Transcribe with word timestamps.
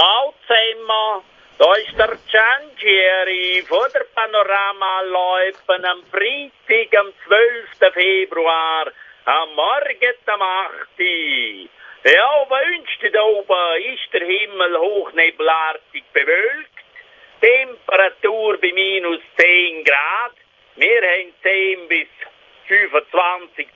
Zusammen, 0.00 1.24
da 1.58 1.74
ist 1.74 1.98
der 1.98 2.16
Giangieri 2.30 3.62
von 3.68 3.86
der 3.92 4.06
Panorama 4.14 5.02
Läufen 5.02 5.84
am 5.84 6.02
Freitag, 6.10 6.98
am 6.98 7.12
12. 7.26 7.92
Februar, 7.92 8.86
am 9.26 9.54
Morgen 9.54 10.14
am 10.26 10.40
8. 10.42 10.88
Ja, 10.98 12.46
wünscht 12.48 13.14
da 13.14 13.22
oben 13.24 13.82
ist 13.92 14.10
der 14.14 14.26
Himmel 14.26 14.78
hochnebelartig 14.78 16.04
bewölkt, 16.14 16.80
Temperatur 17.42 18.58
bei 18.58 18.72
minus 18.72 19.20
10 19.36 19.84
Grad, 19.84 20.32
wir 20.76 21.02
haben 21.02 21.34
10 21.42 21.88
bis 21.88 22.08
25 22.68 23.68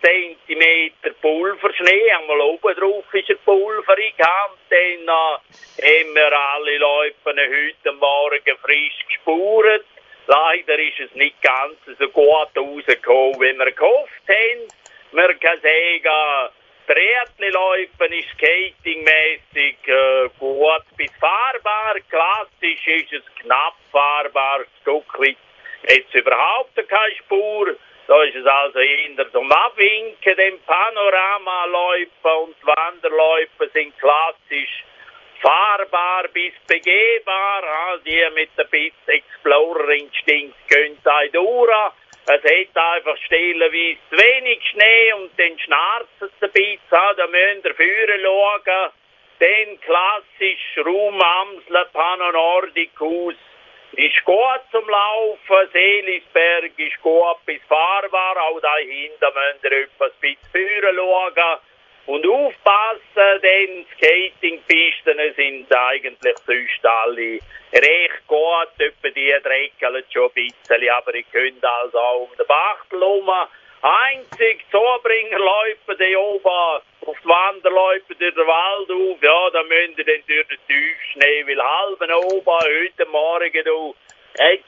cm 0.46 0.92
Pulverschnee, 1.20 2.12
einmal 2.12 2.40
oben 2.40 2.74
drauf 2.74 3.04
ist 3.12 3.30
er 3.30 3.36
pulverig, 3.36 4.14
dann 4.18 4.29
äh, 4.68 5.82
haben 5.82 6.14
wir 6.14 6.32
alle 6.32 6.79
Leute 6.79 7.17
heute 7.26 7.93
Morgen 7.96 8.57
frisch 8.62 9.07
gespurt. 9.08 9.84
Leider 10.26 10.79
ist 10.79 11.00
es 11.00 11.14
nicht 11.14 11.40
ganz 11.43 11.76
so 11.98 12.08
gut 12.08 12.48
rausgekommen, 12.57 13.40
wie 13.40 13.58
wir 13.58 13.72
gehofft 13.72 14.29
haben. 14.29 14.68
Man 15.12 15.39
kann 15.39 15.61
sagen, 15.61 16.50
Triathlon 16.86 17.79
ist 17.81 18.29
skatingmäßig 18.34 19.76
äh, 19.86 20.29
gut 20.39 20.84
bis 20.96 21.11
fahrbar. 21.18 21.95
Klassisch 22.11 22.86
ist 22.86 23.12
es 23.12 23.34
knapp 23.40 23.75
fahrbar, 23.90 24.61
ein 24.61 24.67
Stück 24.82 25.18
weit. 25.18 25.36
Jetzt 25.89 26.14
überhaupt 26.14 26.76
keine 26.76 27.14
Spur. 27.17 27.76
Da 28.07 28.22
ist 28.25 28.36
es 28.36 28.46
also 28.46 28.79
eher 28.81 29.32
zum 29.32 29.50
Abwinken, 29.50 30.36
den 30.36 30.61
Panoramaläufen 30.61 32.31
und 32.45 32.56
Wanderläufen 32.67 33.70
sind 33.72 33.98
klassisch 33.98 34.84
fahrbar 35.41 36.28
bis 36.33 36.53
begehbar. 36.67 37.62
Die 38.05 38.28
mit 38.34 38.51
der 38.59 38.65
Bits 38.65 39.06
Explorer 39.06 39.89
Instinkt 39.91 40.69
gehen 40.69 40.98
da 41.03 41.25
durch. 41.33 41.70
Es 42.27 42.43
hat 42.43 42.77
einfach 42.77 43.17
stellenweise 43.25 43.98
wenig 44.11 44.62
Schnee 44.71 45.12
und 45.15 45.31
dann 45.39 45.59
schnarzt 45.59 46.21
es 46.21 46.31
ein 46.41 46.53
bisschen. 46.53 46.78
Da 46.91 47.27
müsst 47.27 47.65
ihr 47.65 47.75
führen 47.75 48.21
schauen. 48.23 48.91
Dann 49.41 49.81
klassisch 49.81 50.78
Raum 50.84 51.21
Amsler 51.21 51.89
Ist 53.97 54.25
gut 54.25 54.61
zum 54.73 54.89
Laufen, 54.89 55.70
Seelisberg 55.73 56.73
ist 56.77 57.00
gut 57.00 57.37
bis 57.47 57.62
fahrbar, 57.69 58.37
auch 58.42 58.61
dahinter 58.61 59.33
müsst 59.33 59.64
ihr 59.64 59.84
etwas 59.84 60.12
bisschen 60.14 60.39
führen 60.50 60.97
schauen. 60.97 61.59
Und 62.06 62.27
aufpassen, 62.27 63.41
denn 63.41 63.87
Skatingpisten 63.95 65.19
sind 65.37 65.72
eigentlich 65.72 66.37
sonst 66.45 66.84
alle 66.84 67.39
recht 67.72 68.27
gut, 68.27 68.69
etwa 68.78 69.09
die 69.11 69.34
dreckeln 69.42 70.05
schon 70.12 70.28
ein 70.28 70.34
bisschen, 70.34 70.91
aber 70.91 71.15
ich 71.15 71.31
könnte 71.31 71.70
also 71.70 71.98
auch 71.98 72.28
um 72.28 72.37
den 72.37 72.47
Bachtel 72.47 73.00
herum. 73.00 73.31
Einzig 73.81 74.65
Zubringerläufe, 74.70 75.97
die 75.98 76.17
oben 76.17 76.47
auf 76.47 77.17
die 77.22 77.28
Wanderläufe 77.28 77.64
durch 78.25 78.34
den 78.34 78.47
Wald 78.47 78.91
auf, 78.91 79.22
ja, 79.22 79.50
da 79.50 79.62
müssen 79.64 79.94
ihr 79.98 80.05
dann 80.05 80.22
durch 80.27 80.48
den 80.48 80.58
Tiefschnee, 80.67 81.47
weil 81.47 81.62
halben 81.62 82.12
oben, 82.12 82.47
heute 82.47 83.06
Morgen, 83.11 83.64
du, 83.64 83.94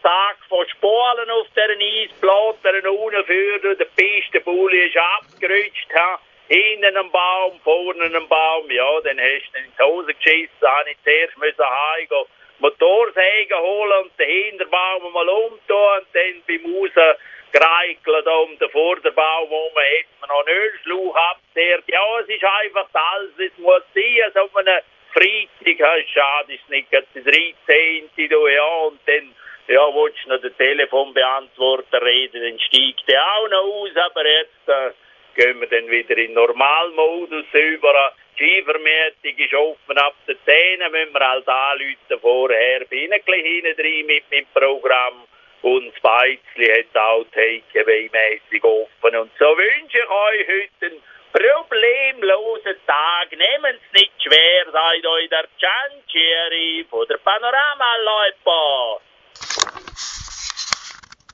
Tag 0.02 0.36
von 0.48 0.68
Spulen 0.68 1.30
auf 1.30 1.46
der 1.56 1.70
Eisplatte 1.70 2.90
unten 2.90 3.24
führen, 3.24 3.78
der 3.78 3.86
Pistenbulli 3.96 4.86
ist 4.86 4.96
abgerutscht, 4.96 5.94
ha. 5.94 6.20
Hinten 6.48 6.96
ein 6.96 7.10
Baum, 7.10 7.58
vorne 7.64 8.04
ein 8.04 8.28
Baum, 8.28 8.70
ja, 8.70 9.00
dann 9.00 9.18
hast 9.18 9.52
du 9.52 9.58
in 9.58 9.72
die 9.76 9.82
Hose 9.82 10.14
geschissen, 10.14 10.68
habe 10.68 10.90
ich 10.90 10.96
zuerst 11.02 11.36
müssen 11.38 11.64
heimgehen, 11.64 12.26
Motorsäge 12.58 13.58
holen 13.58 14.04
und 14.04 14.18
den 14.18 14.28
Hinterbaum 14.28 15.12
mal 15.12 15.28
umtun 15.28 15.58
und 15.98 16.06
dann 16.12 16.42
beim 16.46 16.74
Raus 16.74 17.16
gereichelt 17.56 18.26
um 18.26 18.58
den 18.58 18.70
Vorderbaum 18.70 19.48
herum, 19.48 19.72
hat 19.74 20.20
man 20.20 20.28
noch 20.28 20.46
einen 20.46 20.56
Ölschlauch 20.56 21.16
abgezehrt. 21.16 21.84
Ja, 21.86 22.04
es 22.20 22.28
ist 22.28 22.44
einfach 22.44 22.88
alles, 22.92 23.32
es 23.38 23.58
muss 23.58 23.82
sein, 23.94 24.32
so 24.34 24.58
einem 24.58 24.80
Freitag, 25.12 25.78
ja, 25.78 26.06
schade 26.12 26.54
ist 26.54 26.68
nicht, 26.68 26.88
das 26.92 27.04
13. 27.14 28.10
Du, 28.28 28.46
ja, 28.48 28.74
und 28.86 29.00
dann, 29.06 29.34
ja, 29.68 29.86
willst 29.94 30.24
du 30.24 30.28
noch 30.28 30.40
den 30.40 30.56
Telefonbeantworter 30.56 32.02
reden, 32.02 32.42
dann 32.42 32.60
steigt 32.60 33.08
der 33.08 33.24
auch 33.24 33.48
noch 33.48 33.64
aus, 33.64 33.96
aber 33.96 34.26
jetzt 34.28 34.68
äh, 34.68 34.90
gehen 35.34 35.60
wir 35.60 35.68
dann 35.68 35.88
wieder 35.88 36.16
in 36.18 36.34
Normalmodus 36.34 37.46
über. 37.52 38.12
Die 38.38 38.44
Skivermietung 38.44 39.38
ist 39.38 39.54
offen 39.54 39.96
ab 39.96 40.14
den 40.28 40.36
10, 40.44 40.90
müssen 40.92 41.14
wir 41.14 41.26
halt 41.26 41.48
anrufen 41.48 42.20
vorher, 42.20 42.84
bin 42.84 43.10
ich 43.12 43.24
hinten 43.24 43.76
drin 43.76 44.06
mit 44.06 44.30
meinem 44.30 44.46
Programm. 44.52 45.26
Und 45.66 45.92
das 45.92 46.00
Beizli 46.00 46.66
hat 46.68 46.96
auch 46.96 47.26
Takeaway-mässig 47.32 48.62
offen. 48.62 49.16
Und 49.16 49.32
so 49.36 49.46
wünsche 49.46 49.98
ich 49.98 50.08
euch 50.08 50.46
heute 50.46 50.94
einen 50.94 51.02
problemlosen 51.32 52.76
Tag. 52.86 53.32
Nehmt 53.32 53.74
es 53.74 54.00
nicht 54.00 54.12
schwer, 54.22 54.70
seid 54.70 55.04
euch 55.04 55.28
der 55.28 55.48
Gianchieri 55.58 56.86
von 56.88 57.04
der 57.08 57.16
Panorama-Leute. 57.16 59.05